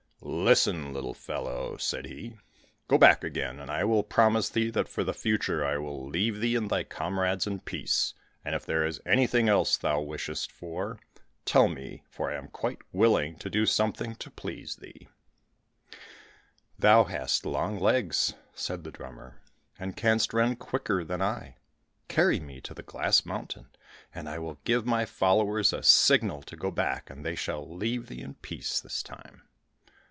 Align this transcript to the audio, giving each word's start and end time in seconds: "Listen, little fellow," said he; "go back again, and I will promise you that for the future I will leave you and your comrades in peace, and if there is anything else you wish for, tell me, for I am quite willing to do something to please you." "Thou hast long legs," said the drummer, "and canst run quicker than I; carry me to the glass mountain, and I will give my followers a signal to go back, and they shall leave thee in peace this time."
"Listen, 0.23 0.93
little 0.93 1.15
fellow," 1.15 1.77
said 1.77 2.05
he; 2.05 2.37
"go 2.87 2.99
back 2.99 3.23
again, 3.23 3.59
and 3.59 3.71
I 3.71 3.83
will 3.83 4.03
promise 4.03 4.55
you 4.55 4.71
that 4.73 4.87
for 4.87 5.03
the 5.03 5.15
future 5.15 5.65
I 5.65 5.79
will 5.79 6.05
leave 6.07 6.41
you 6.43 6.59
and 6.59 6.69
your 6.69 6.83
comrades 6.83 7.47
in 7.47 7.59
peace, 7.61 8.13
and 8.45 8.53
if 8.53 8.63
there 8.63 8.85
is 8.85 9.01
anything 9.03 9.49
else 9.49 9.79
you 9.83 9.97
wish 9.99 10.27
for, 10.47 10.99
tell 11.43 11.67
me, 11.67 12.03
for 12.07 12.31
I 12.31 12.35
am 12.37 12.49
quite 12.49 12.77
willing 12.91 13.35
to 13.39 13.49
do 13.49 13.65
something 13.65 14.13
to 14.17 14.29
please 14.29 14.77
you." 14.81 15.07
"Thou 16.77 17.05
hast 17.05 17.43
long 17.45 17.79
legs," 17.79 18.35
said 18.53 18.83
the 18.83 18.91
drummer, 18.91 19.41
"and 19.79 19.97
canst 19.97 20.33
run 20.35 20.55
quicker 20.55 21.03
than 21.03 21.23
I; 21.23 21.57
carry 22.07 22.39
me 22.39 22.61
to 22.61 22.75
the 22.75 22.83
glass 22.83 23.25
mountain, 23.25 23.69
and 24.13 24.29
I 24.29 24.37
will 24.37 24.59
give 24.65 24.85
my 24.85 25.03
followers 25.03 25.73
a 25.73 25.81
signal 25.81 26.43
to 26.43 26.55
go 26.55 26.69
back, 26.69 27.09
and 27.09 27.25
they 27.25 27.35
shall 27.35 27.67
leave 27.67 28.05
thee 28.07 28.21
in 28.21 28.35
peace 28.35 28.79
this 28.79 29.01
time." 29.01 29.41